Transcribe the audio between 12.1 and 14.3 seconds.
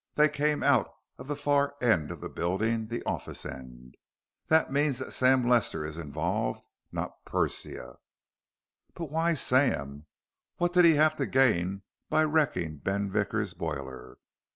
wrecking Ben Vickers' boiler?